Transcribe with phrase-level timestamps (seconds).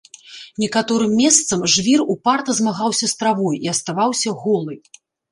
[0.61, 4.75] Некаторым месцам жвір упарта змагаўся з травой і аставаўся голы.